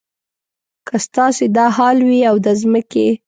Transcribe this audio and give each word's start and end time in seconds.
که 0.87 0.95
ستاسې 1.05 1.45
دا 1.57 1.65
حال 1.77 1.97
وي 2.07 2.19
او 2.29 2.35
د 2.45 2.47
ځمکې. 2.61 3.07